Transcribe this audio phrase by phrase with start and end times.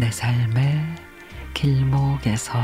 [0.00, 0.82] 내 삶의
[1.52, 2.58] 길목에서.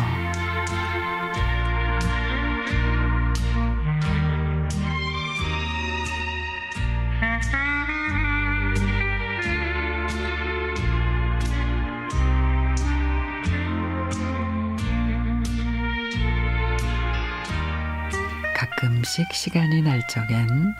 [18.54, 20.74] 가끔씩 시간이 날 적엔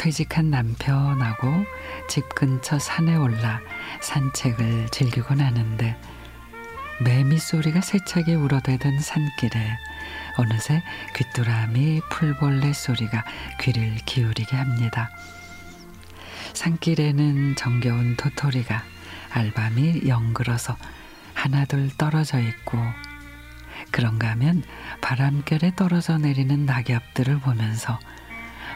[0.00, 1.64] 퇴직한 남편하고
[2.08, 3.60] 집 근처 산에 올라
[4.00, 5.96] 산책을 즐기곤 하는데
[7.02, 9.78] 매미 소리가 세차게 울어대던 산길에
[10.36, 10.82] 어느새
[11.16, 13.24] 귀뚜라미 풀벌레 소리가
[13.60, 15.10] 귀를 기울이게 합니다.
[16.54, 18.82] 산길에는 정겨운 도토리가
[19.30, 20.76] 알밤이 영글어서
[21.34, 22.78] 하나둘 떨어져 있고
[23.90, 24.62] 그런가 하면
[25.00, 27.98] 바람결에 떨어져 내리는 낙엽들을 보면서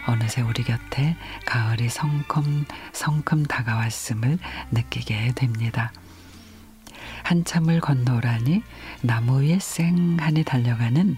[0.07, 4.39] 어느새 우리 곁에 가을이 성큼 성큼 다가왔음을
[4.71, 5.93] 느끼게 됩니다.
[7.25, 8.63] 한참을 건너라니
[9.03, 11.17] 나무 위에 쌩하니 달려가는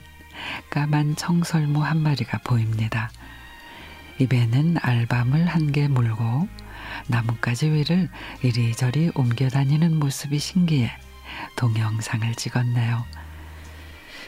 [0.71, 3.11] 까만 청설모 한 마리가 보입니다.
[4.19, 6.49] 입에는 알밤을 한 개 물고
[7.07, 8.09] 나뭇가지 위를
[8.43, 10.91] 이리저리 옮겨 다니는 모습이 신기해
[11.57, 13.05] 동영상을 찍었네요.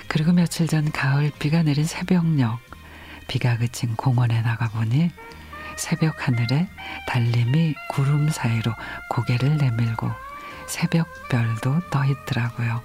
[0.06, 2.58] 그리고 며칠 전 가을비가 내린 새벽녘
[3.30, 5.12] 비가 그친 공원에 나가보니
[5.76, 6.68] 새벽 하늘에
[7.06, 8.72] 달님이 구름 사이로
[9.08, 10.10] 고개를 내밀고
[10.66, 12.82] 새벽별도 떠 있더라고요.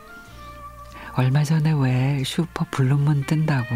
[1.13, 3.75] 얼마 전에 왜 슈퍼 블루문 뜬다고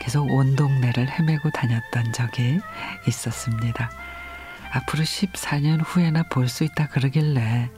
[0.00, 2.58] 계속 온 동네를 헤매고 다녔던 적이
[3.06, 3.88] 있었습니다.
[4.72, 7.70] 앞으로 14년 후에나 볼 수 있다 그러길래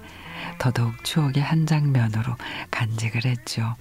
[0.59, 2.35] 더더욱 추억의 한 장면으로
[2.71, 3.77] 간직을 했죠.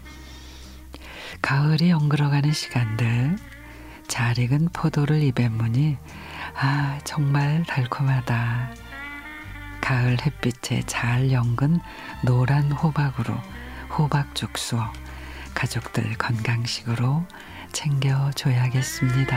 [1.42, 3.38] 가을이 엉그러가는 시간들
[4.14, 5.98] 잘 익은 포도를 입에 무니
[6.56, 8.76] 아 정말 달콤하다.
[9.82, 11.80] 가을 햇빛에 잘 연근
[12.24, 13.34] 노란 호박으로
[13.98, 14.78] 호박 죽수
[15.56, 17.26] 가족들 건강식으로
[17.72, 19.36] 챙겨줘야겠습니다.